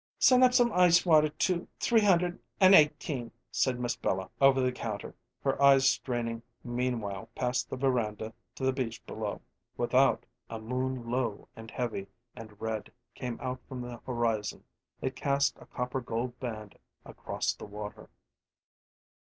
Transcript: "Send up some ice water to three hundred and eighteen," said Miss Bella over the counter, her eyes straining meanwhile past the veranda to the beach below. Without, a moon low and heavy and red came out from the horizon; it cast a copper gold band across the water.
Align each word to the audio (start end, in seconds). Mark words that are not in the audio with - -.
"Send 0.17 0.43
up 0.43 0.51
some 0.51 0.73
ice 0.73 1.05
water 1.05 1.29
to 1.29 1.67
three 1.79 2.01
hundred 2.01 2.39
and 2.59 2.73
eighteen," 2.73 3.31
said 3.51 3.79
Miss 3.79 3.95
Bella 3.95 4.31
over 4.41 4.59
the 4.59 4.71
counter, 4.71 5.13
her 5.43 5.61
eyes 5.61 5.87
straining 5.87 6.41
meanwhile 6.63 7.29
past 7.35 7.69
the 7.69 7.77
veranda 7.77 8.33
to 8.55 8.63
the 8.65 8.73
beach 8.73 9.05
below. 9.05 9.41
Without, 9.77 10.25
a 10.49 10.57
moon 10.59 11.11
low 11.11 11.47
and 11.55 11.69
heavy 11.69 12.07
and 12.35 12.59
red 12.59 12.91
came 13.13 13.37
out 13.39 13.61
from 13.69 13.79
the 13.79 13.97
horizon; 14.03 14.63
it 15.03 15.15
cast 15.15 15.55
a 15.59 15.67
copper 15.67 16.01
gold 16.01 16.39
band 16.39 16.79
across 17.05 17.53
the 17.53 17.65
water. 17.67 18.09